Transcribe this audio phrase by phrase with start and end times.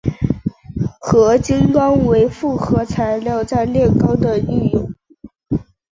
[0.99, 4.91] 合金钢为复合材料在炼钢的运用。